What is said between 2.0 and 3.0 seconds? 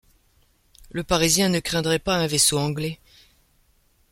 un vaisseau anglais...